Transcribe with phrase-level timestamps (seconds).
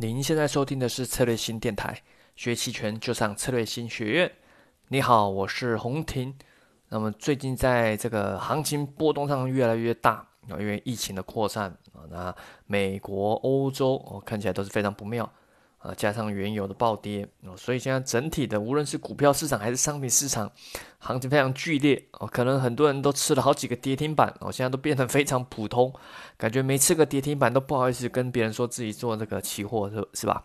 [0.00, 2.00] 您现在收听的是策略新电台，
[2.36, 4.30] 学期权就上策略新学院。
[4.90, 6.32] 你好，我是洪婷。
[6.90, 15.28] 那么最近在这个行情波动上越来越大啊，因为疫情的扩散啊，那美国、欧洲哦看起来都是非常不妙。
[15.78, 20.50] 啊，加上原油的暴跌哦，所以现在整体的无论是股票市场还是商品市场，
[20.98, 22.26] 行情非常剧烈哦。
[22.26, 25.94] 可能很多人都吃了好几个跌停板哦，现在都变得非常普通，
[26.36, 30.44] 感觉没吃个跌停板都不好意思跟别人说自己做这个期货是是吧？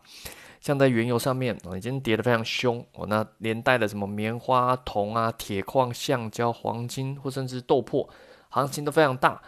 [0.62, 8.08] 像在原油上面哦，已经跌得非常凶哦，那连带的什么棉花、铜啊、铁矿、橡胶、黄金或甚至豆粕，
[8.50, 9.42] 行情都非常大。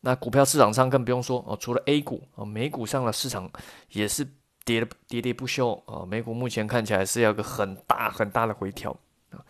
[0.00, 3.48] 那股票市场上更不用说哦，除了 A 股哦，美股上的市场
[3.92, 4.26] 也是。
[4.68, 6.04] 跌跌跌不休啊！
[6.04, 8.94] 美股目前看起来是要个很大很大的回调
[9.30, 9.40] 啊。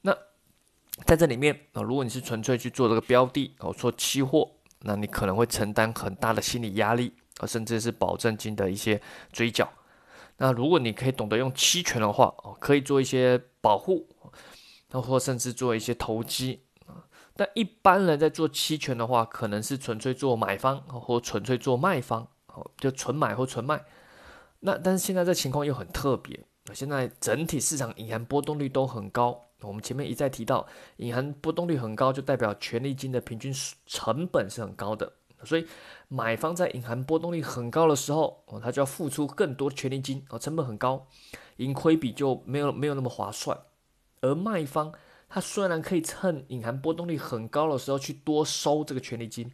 [0.00, 0.16] 那
[1.04, 8.98] 在这里面啊，如果你是纯粹去做这个标的哦，做期货，那你可能会承担很大的心理压力啊，甚至是保证金的一些
[9.30, 9.70] 追缴。
[10.38, 14.08] 那如果你可以懂得用期权的话哦，可以做一些保护，
[14.92, 17.04] 那或甚至做一些投机啊。
[17.36, 23.84] 但一般人在做期权的话，可能是纯粹做买方或纯粹做卖方哦，就纯买或纯卖。
[24.64, 26.38] 那但是现在这情况又很特别，
[26.72, 29.48] 现在整体市场隐含波动率都很高。
[29.60, 30.64] 我们前面一再提到，
[30.98, 33.52] 隐含波动率很高，就代表权利金的平均
[33.86, 35.12] 成本是很高的。
[35.44, 35.66] 所以
[36.06, 41.04] 买方在隐含波动率很高的时候，哦，他就要付出更多的权利金，哦，成本很高，
[41.56, 43.58] 盈亏比就没有没有那么划算。
[44.20, 44.92] 而卖方
[45.28, 49.50] 他虽然可以趁隐含波动率很高的时候去多收这个权利金。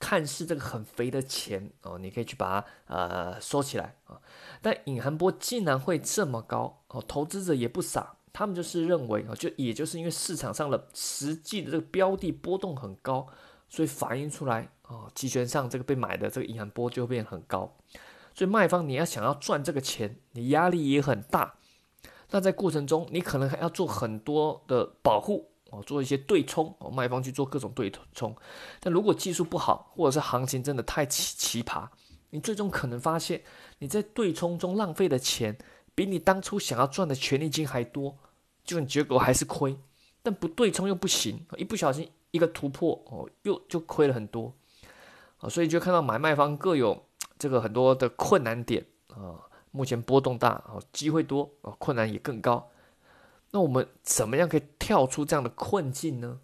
[0.00, 4.18] 看似这个很肥的钱哦，你可以去把它呃收起来啊。
[4.62, 13.28] 但隐含波竟然会这么高哦，投资者也不傻，他们就是认为啊，就也就是因为市场上的实际的这个标的波动很高，
[13.68, 17.76] 所以反映出来啊，期权上这个被买的这个隐含波就会变很高。
[18.34, 21.54] 所以卖方你要想要赚这个钱，你压力也很大。
[22.30, 25.50] 那在过程中，你可能还要做很多的保护。
[25.70, 28.36] 哦，做一些对冲，哦，卖方去做各种对冲。
[28.80, 31.88] 但如果技术不好，或者是行情真的太奇奇葩，
[32.30, 33.42] 你最终可能发现
[33.78, 35.56] 你在对冲中浪费的钱，
[35.94, 38.16] 比你当初想要赚的权利金还多，
[38.64, 39.76] 就你结果还是亏。
[40.22, 44.52] 但不对冲又不行，一不小心一个突破，哦，又就亏了很多。
[45.38, 47.06] 啊，所以就看到买卖方各有
[47.38, 49.40] 这个很多的困难点啊。
[49.72, 52.68] 目前波动大，啊，机会多，啊，困难也更高。
[53.52, 56.40] 那我们怎么样可以跳出这样的困境呢？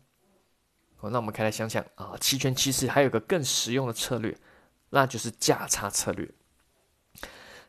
[0.94, 4.38] 好，那我们可以来想想啊，期权其实还有个更实用的策略，
[4.90, 6.30] 那就是价差策略。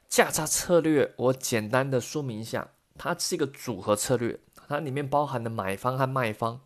[0.08, 6.62] 价差策略，我简单的说明一下，它是一个组合策略，它里面包含的买方和卖方。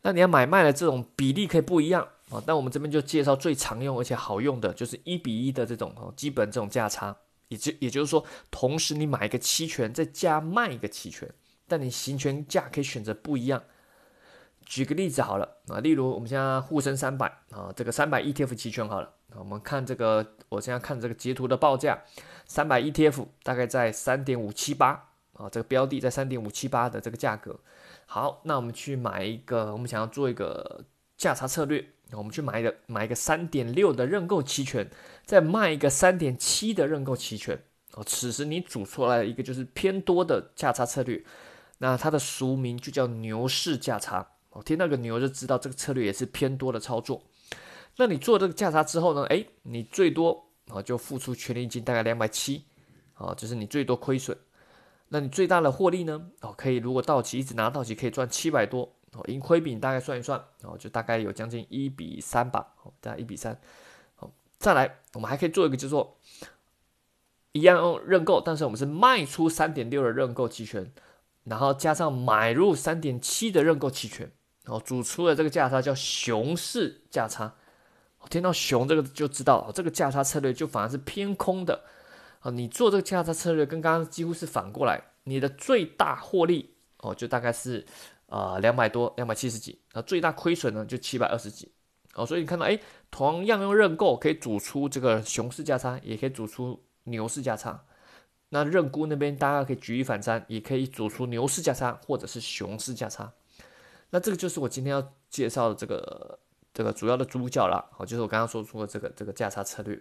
[0.00, 7.14] 那你要买卖的这种比例可以不一样啊，但我们这边就介绍最常用而且好用的，就是一比一的这种哦，基本这种价差，
[7.48, 11.30] 也就也就是说，同时你买一个期权，再加卖一个期权。
[11.68, 13.62] 但你行权价可以选择不一样。
[14.64, 22.02] 举个例子好了啊，例如我们现在沪深三百啊，这个三百 ETF 期权好了，我们看这个，我现在看这个截图的报价，
[22.46, 27.56] 三百 ETF 大概在三点五七八啊，这个标的在三点五七八的这个价格。
[28.06, 30.84] 好，那我们去买一个，我们想要做一个
[31.16, 34.90] 价差策略，我们去买一个买一个三点六的认购期权，
[35.24, 37.62] 再卖一个三点七的认购期权
[37.92, 38.02] 哦。
[38.04, 41.22] 此时你组出来一个就是偏多的价差策略。
[41.78, 47.22] 那它的俗名就叫牛市价差，我听那个牛就知道这个策略也是偏多的操作。
[47.96, 49.24] 那你做这个价差之后呢？
[49.24, 52.64] 诶，你最多啊就付出权利金大概两百七，
[53.14, 54.36] 啊，这是你最多亏损。
[55.08, 56.30] 那你最大的获利呢？
[56.40, 63.58] 哦，可以如果到期一直拿到期可以赚七百多，哦，盈亏比你大概算一算，哦，就大概有将近一比三吧，哦，大概一比三。
[64.16, 66.18] 好，再来我们还可以做一个叫做
[67.52, 70.92] 一样用认购，但是我们是卖出三点六的认购期权。
[71.46, 74.30] 然后加上买入三点七的认购期权，
[74.64, 77.54] 然后组出的这个价差叫熊市价差。
[78.18, 81.84] 我听到熊这个就知道，这个价差策略就反而是偏空的。
[82.40, 87.86] 啊，你做这个价差策略跟刚刚几乎是反过来，你的最大获利哦就大概是
[88.26, 91.70] 啊两百多，两百七十几，啊最大亏损呢就七百二十几。
[92.14, 92.78] 哦，所以你看到哎，
[93.10, 97.84] 同样用认购可以组出这个熊市价差，也可以组出牛市价差。
[98.50, 103.32] 那认沽那边大家可以举一反三，也可以组出牛市价差或者是熊市价差。
[104.10, 106.38] 那这个就是我今天要介绍的这个
[106.72, 110.00] 这个主要的主角了，好，就是我刚刚说出的这个这个价差策略。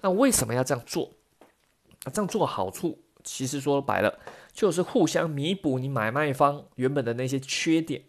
[0.00, 1.12] 那为什么要这样做？
[2.12, 4.18] 这样做好处其实说白了
[4.52, 8.02] 就是互相弥补你买卖方原本的那些缺点。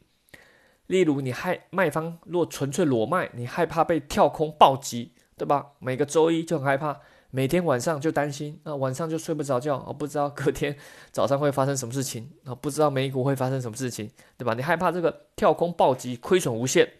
[0.87, 5.73] 例如你害卖方若纯粹裸卖，你害怕被跳空暴击，对吧？
[5.79, 7.01] 每个周一就很害怕。
[7.31, 10.75] 每天晚上就担心啊，晚上就睡不着觉啊，不知道 隔天
[11.11, 14.53] 早上会发生什么事情啊，不知道美股会发生什么事情，对吧？
[14.55, 16.91] 你害怕这个跳空暴击，亏损无限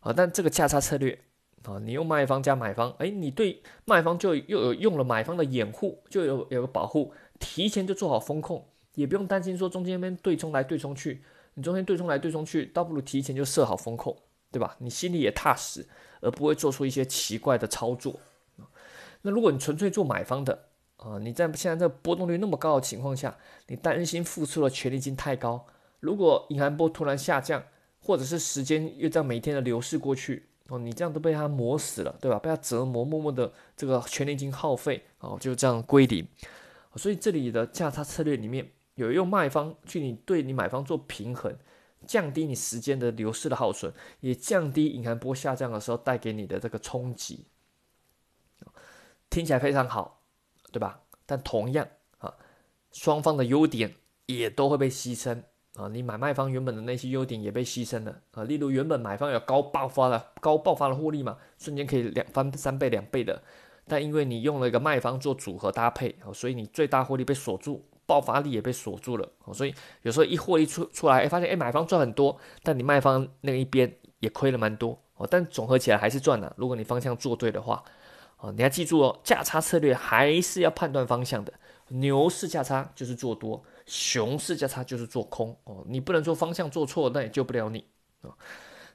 [0.00, 1.18] 啊，但这个价差策略
[1.62, 11.22] 啊，你用卖方加买方，哎，你对卖方就又有用了买方的掩护，就有有个保护，提前就做好风控，也不用担心说中间那边对冲来对冲去，
[11.54, 14.16] 你中间对冲来对冲去，倒不如提前就设好风控。
[14.52, 14.76] 对吧？
[14.78, 15.84] 你心里也踏实，
[16.20, 18.14] 而不会做出一些奇怪的操作。
[19.26, 20.66] 那如果你纯粹做买方的
[20.98, 23.34] 啊，你在现在这波动率那么高的情况下，
[23.68, 25.66] 你担心付出的权利金太高，
[26.00, 27.62] 如果银行波突然下降，
[28.00, 32.38] 或者是时间又在每天的流逝过去哦，你这样都被它磨死了，对吧？
[32.38, 36.28] 被它折磨，默默的这个权利金耗费哦，就这样归零。
[36.96, 41.56] 所以这里的价差策略里面有用卖方去你对你买方做平衡。
[42.06, 43.90] 降低你时间的流失的耗损，
[44.20, 47.46] 也降低银行波下降的时候带给你的这个冲击，
[49.34, 50.20] 听起来非常好，
[50.70, 51.00] 对吧？
[51.26, 51.84] 但同样
[52.18, 52.32] 啊，
[52.92, 53.92] 双方的优点
[54.26, 55.42] 也都会被牺牲
[55.74, 55.88] 啊。
[55.88, 58.44] 你买卖方原本的那些优点也被牺牲了啊。
[58.44, 63.42] 例如原本买方有高爆发的高爆发的获利嘛，瞬间可以两翻三倍两倍的，
[63.88, 67.84] 但因为你用了一个卖方做组合搭配啊，所以你最大获利被锁住。
[68.06, 73.90] 爆发力也被锁住了，所以有时候一获利出出来，哎，发现哎买方赚很多，但你卖方那一边
[74.20, 76.54] 也亏了蛮多哦，但总合起来还是赚了。
[76.58, 77.82] 如果你方向做对的话，
[78.44, 81.52] 哦，你要记住哦，价差策略还是要判断方向的。
[81.88, 87.86] 牛市价差就是做多，熊市价差就是做空哦，你不能说方向做错，那也救不了你
[88.20, 88.36] 啊。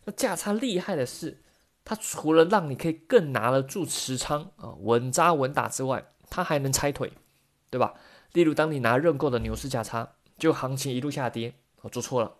[0.05, 1.41] 那价差厉害的是，
[1.83, 7.11] 它除了让你可以更拿得住持仓啊，稳扎稳打之外，它还能拆腿，
[7.71, 7.95] 对吧？
[8.33, 12.35] 例如，当你拿认购的牛市价差，就行情一路下跌，哦，做错了，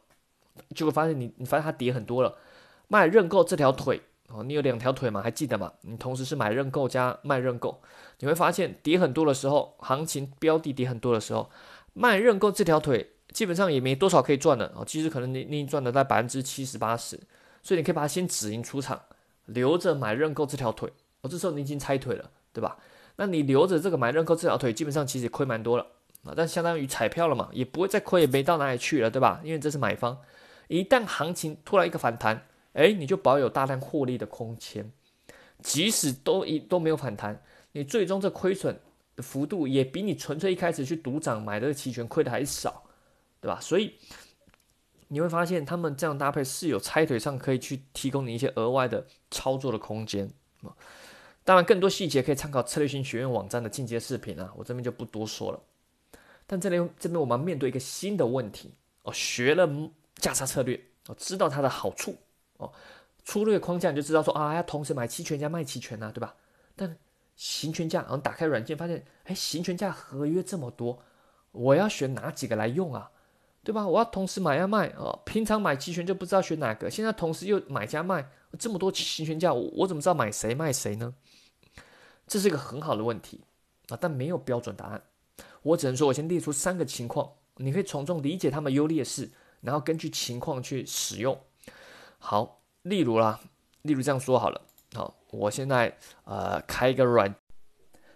[0.75, 2.37] 就会发现你，你发现它跌很多了。
[2.87, 5.21] 卖认购这条腿，哦，你有两条腿嘛？
[5.21, 5.71] 还记得吗？
[5.81, 7.81] 你同时是买认购加卖认购，
[8.19, 11.49] 你会发现跌很多的时候，行情标的跌很多的时候，
[11.93, 14.83] 卖认购这条腿基本上也没多少可以赚的哦。
[14.85, 17.19] 其实可能你你赚的在百分之七十八十，
[17.63, 19.01] 所以你可以把它先止盈出场，
[19.45, 20.91] 留着买认购这条腿。
[21.21, 22.77] 哦，这时候你已经拆腿了，对吧？
[23.17, 25.85] 那你留着这个买认购这条腿，基本上其实亏蛮多了
[26.23, 29.41] 啊，但相当于彩票了嘛，也不会再亏，也没到哪里去了，对吧？
[29.43, 30.17] 因为这是买方，
[30.69, 34.91] 一旦行情突然一个反弹，哎，你就保有大量获利的空间，
[35.61, 38.79] 即使都一都没有反弹，你最终这亏损
[39.15, 42.83] 的幅度也比你纯粹一开始去赌涨买这个期权亏的还少，
[43.41, 43.59] 对吧？
[43.59, 43.95] 所以
[45.07, 50.29] 你会发现他们这样搭配是有拆腿上可以去提供你一些额外的操作的空间。
[51.43, 55.59] 当然，更多细节可以参考策略性学院网站的进阶视频啊，我这边就不多说了。
[56.45, 59.67] 但这里这边我们面对一个新的问题哦，学了
[60.17, 62.15] 价差策略哦，知道它的好处
[62.59, 62.71] 哦，
[63.25, 66.35] 粗略框架你就知道说啊，要同时买期权加卖期权呐，对吧？
[66.75, 66.97] 但
[67.35, 71.01] 行权价，然后打开软件发现，哎，行权价合约这么多，
[71.51, 73.11] 我要选哪几个来用啊？
[73.63, 73.87] 对吧？
[73.87, 81.13] 我要同时买要卖哦，平常买期权就不知道选哪个，现在同时又买加卖，这么多行权价，我我怎么知道买谁卖谁呢？
[82.27, 83.41] 这是一个很好的问题
[83.89, 85.01] 啊，但没有标准答案。
[85.61, 89.29] 我只能说，我先列出三个情况，你可以从中理解它们优劣势，
[89.61, 91.37] 然后根据情况去使用。
[92.19, 93.39] 好，例如啦，
[93.81, 94.61] 例如这样说好了。
[94.93, 97.33] 好，我现在呃开一个软，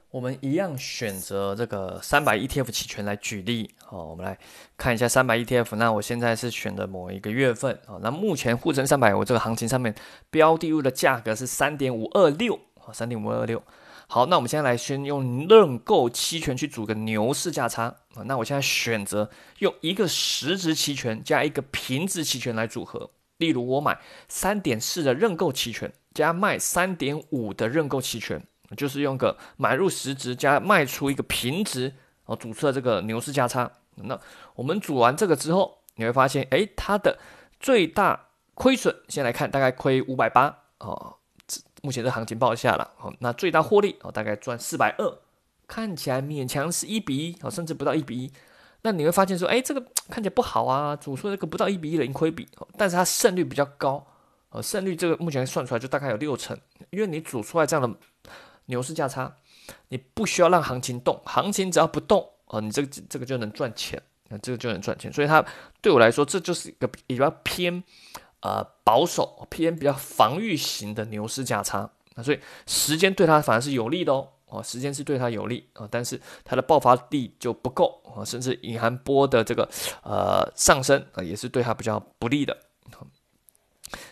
[0.09, 3.73] 我们一样选择这个三百 ETF 期权来举例。
[3.83, 4.37] 好，我们来
[4.78, 5.75] 看一下三百 ETF。
[5.78, 7.97] 那我现在是选的某一个月份啊。
[8.01, 9.94] 那目前沪深三百我这个行情上面
[10.30, 13.63] 标的物的价格是三点五二六啊，三点五二六。
[14.07, 17.83] 好，那我们现在来先用认购期权去组个牛市价差
[18.16, 18.23] 啊。
[18.25, 23.09] 那我现在选择用一个实值期权加一个平值期权来组合。
[23.44, 28.42] 例如，我买三点四的认购期权加卖三点五的认购期权，
[28.78, 33.69] 就是用个买入实值加卖出一个平值哦，组出了这个牛市价差。
[33.95, 34.18] 那
[34.56, 37.19] 我们组完这个之后，你会发现，哎，它的
[37.59, 41.18] 最大亏损，先来看大概亏五百八哦。
[41.81, 45.18] 目前这行情报下了，哦，那最大获利哦，大概赚四百二，
[45.68, 48.31] 看起来勉强是一比一，哦，甚至不到一比一。
[48.83, 52.47] 那你会发现说，哎，这个 看起来不好啊，组出这个不到一比一的盈亏比，
[52.78, 54.06] 但是它胜率比较高，
[54.52, 56.57] 呃，胜率这个目前算出来就大概有六成，
[56.92, 57.97] 因为你组出来这样的
[58.68, 59.35] 牛市价差，
[59.90, 65.44] 你不需要让行情动，行情只要不动，哦，你这个这个就能赚钱，那这个就能赚钱，所以它
[65.81, 67.83] 对我来说，这就是一个比较偏。
[68.45, 79.68] 呃，保守偏比较防御型的牛市价差，那所以时间对它反而是有利的哦，哦，时间是对它有利啊，但是它的爆发力就不够啊，甚至隐含波的这个
[80.04, 82.56] 呃上升啊，也是对它比较不利的。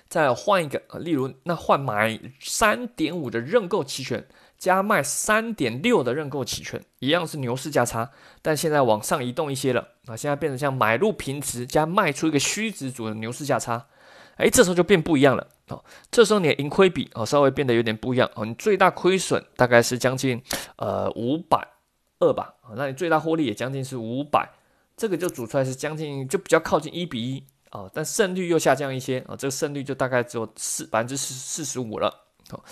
[0.07, 13.87] 再换一个，例如那换买三点五的认购期权加卖三点六的认购期权，一样是牛市价差，但现在往上移动一些了啊，现在变成像买入平值加卖出一个虚值组的牛市价差，
[14.35, 20.41] 哎，这时候就变不一样了哦，这时候你的盈亏比哦稍微变得有点不一样哦，你最大亏损大概是将近
[20.75, 21.67] 呃五百
[22.19, 24.49] 二吧，那你最大获利也将近是五百，
[24.95, 32.07] 这个就组出来是将近就比较靠近一比一啊，但胜率又下降一些啊，这个胜率就大概只有四百分之四四十五了，
[32.51, 32.63] 哦，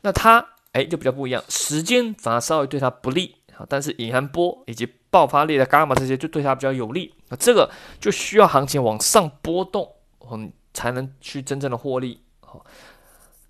[0.00, 0.44] 那它。
[0.72, 9.90] 哎，就比较不一样，时间反而稍微对它不利啊，但是隐含波以及爆发力的伽马这些就对它比较有利啊，这个就需要行情往上波动，
[10.30, 12.20] 嗯，才能去真正的获利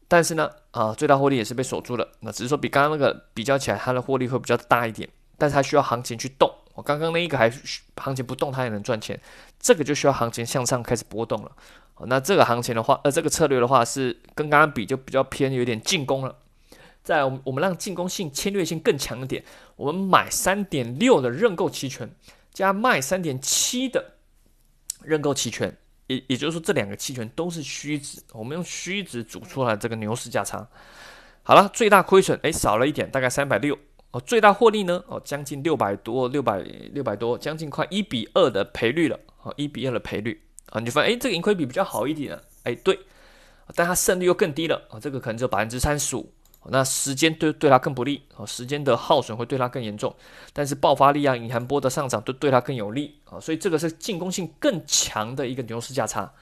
[0.09, 6.49] 但是呢，啊，最大获利也是被锁住了，那只是说比刚刚那个比较起来，它的获利会比较大一点，但是它需要行情去动。
[6.75, 9.19] 我刚刚那一个还行情不动，它也能赚钱，
[9.59, 11.51] 这个就需要行情向上开始波动了。
[12.07, 16.37] 那这个行情的话，呃，这个策略的话是跟刚刚比就比较偏有点进攻了。
[17.03, 19.43] 在我们我们让进攻性、侵略性更强一点，
[19.77, 22.11] 我们买三点六的认购期权，
[22.53, 24.13] 加卖三点七的
[25.03, 25.75] 认购期权，
[26.07, 30.67] 也也就是说这两个期权都是虚值，我们用虚值组出来这个牛市价差。
[31.43, 33.79] 好了，最大亏损哎少了一点，大概三百六。
[34.13, 35.03] 哦，最大获利呢？
[35.09, 36.59] 哦将近六百多，六百
[36.93, 39.19] 六百多，将近快一比二的赔率了。
[39.43, 40.41] 哦，一比二的赔率。
[40.71, 42.99] 啊，你发现哎这个盈亏比比较好一点哎对，
[43.75, 44.89] 但它胜率又更低了。
[44.91, 46.33] 啊，这个可能只有百分之三十五。
[46.71, 50.15] 那时间对对它更不利啊，时间的耗损会对它更严重，
[50.53, 56.33] 但是爆发力啊、隐含波的上涨都对它更有利啊，所以这个是进攻性更强的一个牛市价差。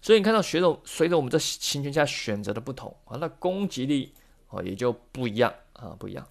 [0.00, 4.12] 所以你看到随着随着我们这行权价选择的不同啊，那攻击力
[4.50, 6.26] 哦也就不一样啊，不一样。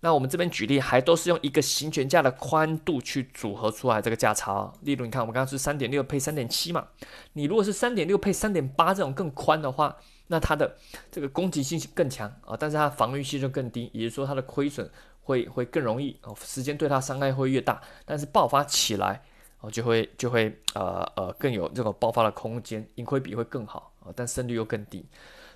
[0.00, 4.72] 那我们这边举例还都是用一个行权价的宽度去组合出来这个价差。
[4.82, 6.86] 例如你看我们刚刚是三点六配三点七嘛，
[7.32, 9.96] 你如果是三点六配三点八这种更宽的话。
[10.28, 10.76] 那它的
[11.10, 14.90] 这个攻击性更强啊，但是它防御性就更低，也就是说它的亏损
[15.22, 19.22] 会会更容易哦，时间对它伤害会越大，但是爆发起来
[19.60, 25.06] 哦就会就会呃呃更有这种爆发的空间，盈亏比会更好啊，但胜率又更低，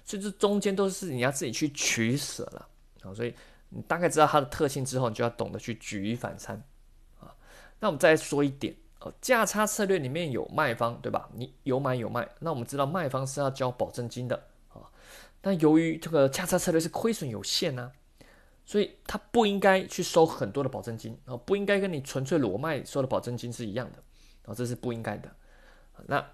[0.04, 2.68] 所以这中间都是你要自己去取舍了
[3.02, 3.34] 啊，所以
[3.70, 6.62] 你大概知道它的特性之后，你就要懂得去举一反三
[7.18, 7.34] 啊。
[7.80, 8.74] 那我们再说一点。
[9.02, 11.26] 哦，价差策略里面有卖方对吧？
[11.32, 14.38] 你有买有卖，那我们知道卖方是要交保证金的。
[15.40, 17.90] 但由于这个价差策略是亏损有限呢，
[18.66, 24.02] 所以他不应该去收很多的保证金啊，不应该跟你纯粹裸卖收的保证金是一样的
[24.44, 25.30] 啊，这是不应该的。
[26.06, 26.24] 那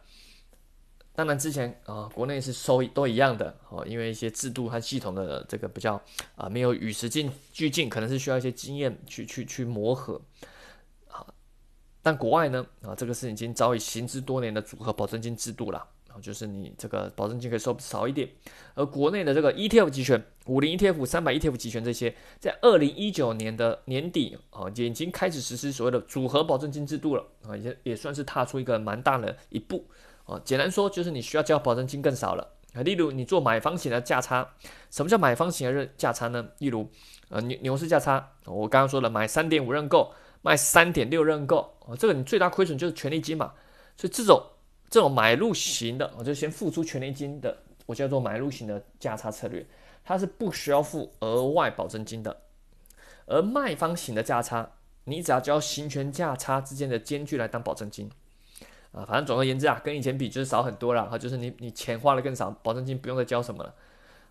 [1.15, 6.01] 当然之前啊，国内是收都一样的哦，因为一些制度和系统的这个比较
[6.35, 10.21] 啊没有与时进俱进，可能是需要一些经验去去去磨合。
[11.09, 11.27] 好，
[12.03, 15.89] 但国外呢啊，这个是已经早已行之多年的组合保证金制度了。
[16.21, 18.29] 就是你这个保证金可以收少一点，
[18.75, 29.85] 而国内的这个 ETF 期权、五零 ETF、三百 ETF 期权这些，在二零一九年的年底啊，已经开始实施所谓的组合保证金制度了啊，也也算是踏出一个蛮大的一步
[30.25, 30.41] 啊。
[30.45, 32.83] 简单说，就是你需要交保证金更少了啊。
[32.83, 34.49] 例如，你做买方型的价差，
[34.91, 36.49] 什么叫买方型的价差呢？
[36.59, 36.89] 例如，
[37.29, 43.53] 呃牛牛市价差，我刚刚说了，买三点五认购，卖三点六认购啊，这个你最大亏损就是权利金嘛，
[43.97, 44.43] 所以这种。
[44.89, 49.67] 这种买入型的，我就先付出权利金的，我叫做买入型的价差策略，
[50.05, 52.43] 它是不需要付额外保证金的。
[53.27, 54.71] 而卖方型的价差，
[55.05, 58.09] 你只要交行权价差之间的间距来当保证金，
[58.93, 63.75] 啊，反正总而言之啊，跟以前比就是少很多了，哈，就是你你钱花的更少，保证金不用再交什么了。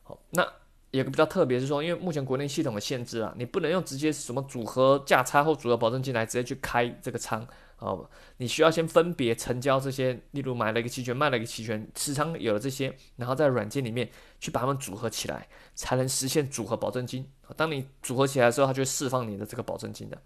[0.03, 0.47] 好，那
[0.91, 7.45] 有个比较特别是说，因为目前国内系统的限制啊，你不能用直接什么组合价差或组合保证金来直接去开这个仓。
[7.79, 17.29] 哦，你需要先分别成交这些，例如买了一个期权，卖了一个期权，持仓有了这些，然后在软件里面去把它们组合起来，才能实现组合保证金。
[17.57, 20.17] 当你组合起来的时候，它就会释放你的这个保证金的。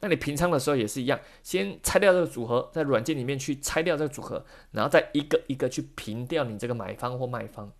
[0.00, 7.72] 那你平仓的时候也是一样，先拆掉这个组合，在软件里面去拆掉这个组合，然后再一个一个去平掉你这个买方或卖方。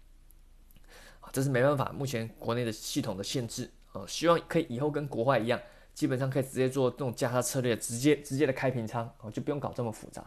[1.33, 3.71] 这是没办法，目前国内的系统的限制。
[3.92, 5.61] 啊，希望可以以后跟国外一样。
[5.94, 10.24] 基本上可以直接做这种价差策略，直接直接的开平仓，哦，就不用搞这么复杂。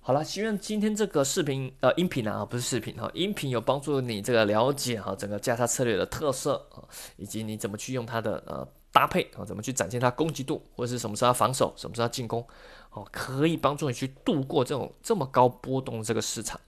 [0.00, 6.82] 好了，希望今天这个视频呃音频呢啊，不是视频哈，音频有帮助你这个了解哈整个价差策略的特色啊，
[7.16, 12.44] 以及你怎么去用它的呃搭配啊，怎么去展现它攻击度，或者是什么时候要防守，什么时候要进攻，
[12.90, 16.60] 哦，可以帮助你去度过这种这么高波动的这个市场。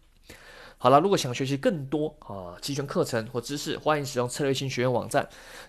[0.84, 5.26] 好了，如果想学习更多啊期权课程或知识，欢迎使用策略性学院网站。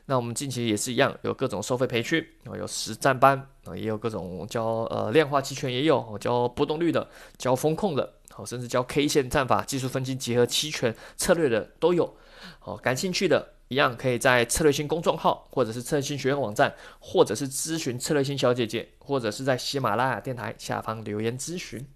[0.07, 7.07] 那我们近期也是一样，有各种收费培训啊，有实战班啊，也有各种教呃量化期权也有，教波动率的，
[7.38, 12.13] 教风控的，好，甚至教 K 线战法、技术分析结合期权策略的都有。
[12.60, 21.88] 好，感兴趣的一样可以在策略性公众号，或者是策略性学院网站，或者是咨询策略性小姐姐，或者是在喜马拉雅电台下方留言咨询。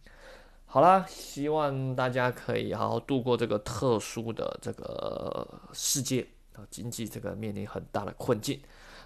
[0.71, 8.61] 好啦，希望大家可以好好度过这个特殊的这个世界啊，经济这个面临很大的困境。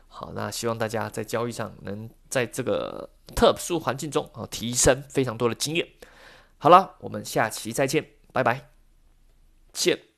[0.09, 5.87] 好，那希望大家在交易上能在这个特殊环境中啊提升非常多的经验。
[6.57, 8.69] 好了，我们下期再见，拜拜，
[9.71, 10.12] 见。